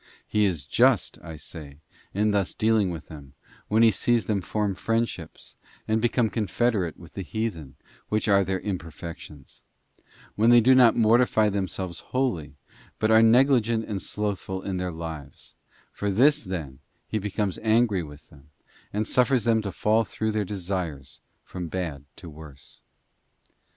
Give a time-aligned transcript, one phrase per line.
[0.27, 1.77] He is just, I say,
[2.11, 3.35] in thus dealing with them,
[3.67, 5.55] when he sees them form friendships,
[5.87, 7.75] and become confederate with the heathen,
[8.09, 9.61] which are their imperfections;
[10.33, 12.55] when they do not mortify themselves wholly,
[12.97, 15.53] but are negligent and slothful in their lives:
[15.91, 18.49] for this, then, He becomes angry with them,
[18.91, 22.79] and suffers them to fall through their desires from bad to worse.